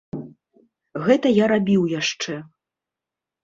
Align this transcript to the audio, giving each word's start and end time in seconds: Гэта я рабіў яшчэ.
Гэта 1.05 1.27
я 1.43 1.51
рабіў 1.53 1.87
яшчэ. 2.01 2.41